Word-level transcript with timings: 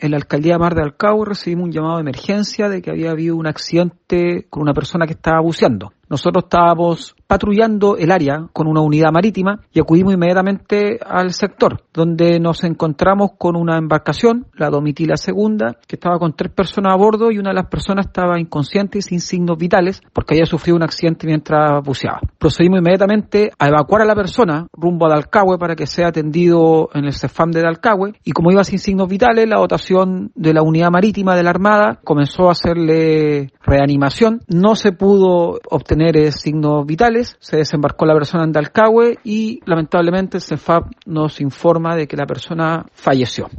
en 0.00 0.10
la 0.10 0.16
alcaldía 0.16 0.54
de 0.54 0.58
Mar 0.58 0.74
de 0.74 0.82
Alcau 0.82 1.24
recibimos 1.24 1.66
un 1.66 1.72
llamado 1.72 1.96
de 1.96 2.02
emergencia 2.02 2.68
de 2.68 2.80
que 2.80 2.90
había 2.90 3.10
habido 3.10 3.36
un 3.36 3.46
accidente 3.46 4.46
con 4.48 4.62
una 4.62 4.72
persona 4.72 5.06
que 5.06 5.12
estaba 5.12 5.40
buceando. 5.40 5.92
Nosotros 6.10 6.44
estábamos 6.44 7.14
patrullando 7.28 7.96
el 7.96 8.10
área 8.10 8.48
con 8.52 8.66
una 8.66 8.80
unidad 8.80 9.12
marítima 9.12 9.60
y 9.72 9.78
acudimos 9.78 10.12
inmediatamente 10.12 10.98
al 11.06 11.32
sector, 11.32 11.84
donde 11.94 12.40
nos 12.40 12.64
encontramos 12.64 13.30
con 13.38 13.54
una 13.54 13.78
embarcación, 13.78 14.48
la 14.54 14.70
Domitila 14.70 15.16
Segunda, 15.16 15.76
que 15.86 15.94
estaba 15.94 16.18
con 16.18 16.34
tres 16.34 16.50
personas 16.50 16.92
a 16.92 16.96
bordo 16.96 17.30
y 17.30 17.38
una 17.38 17.50
de 17.50 17.54
las 17.54 17.68
personas 17.68 18.06
estaba 18.06 18.40
inconsciente 18.40 18.98
y 18.98 19.02
sin 19.02 19.20
signos 19.20 19.56
vitales 19.56 20.02
porque 20.12 20.34
había 20.34 20.46
sufrido 20.46 20.74
un 20.74 20.82
accidente 20.82 21.28
mientras 21.28 21.80
buceaba. 21.84 22.18
Procedimos 22.38 22.80
inmediatamente 22.80 23.52
a 23.56 23.68
evacuar 23.68 24.02
a 24.02 24.06
la 24.06 24.16
persona 24.16 24.66
rumbo 24.72 25.06
a 25.06 25.10
Dalcahue 25.10 25.58
para 25.58 25.76
que 25.76 25.86
sea 25.86 26.08
atendido 26.08 26.88
en 26.94 27.04
el 27.04 27.12
CEFAM 27.12 27.52
de 27.52 27.62
Dalcahue 27.62 28.14
y 28.24 28.32
como 28.32 28.50
iba 28.50 28.64
sin 28.64 28.80
signos 28.80 29.08
vitales, 29.08 29.48
la 29.48 29.58
dotación 29.58 30.32
de 30.34 30.52
la 30.52 30.62
unidad 30.62 30.90
marítima 30.90 31.36
de 31.36 31.44
la 31.44 31.50
Armada 31.50 32.00
comenzó 32.02 32.48
a 32.48 32.52
hacerle 32.52 33.52
reanimación. 33.62 34.40
No 34.48 34.74
se 34.74 34.90
pudo 34.90 35.60
obtener 35.70 35.99
signos 36.32 36.86
vitales, 36.86 37.36
se 37.40 37.58
desembarcó 37.58 38.06
la 38.06 38.14
persona 38.14 38.44
en 38.44 38.52
Dalcahue 38.52 39.18
y 39.22 39.60
lamentablemente 39.66 40.38
el 40.38 40.42
CEFAP 40.42 40.92
nos 41.04 41.40
informa 41.40 41.94
de 41.94 42.06
que 42.06 42.16
la 42.16 42.26
persona 42.26 42.86
falleció. 42.94 43.50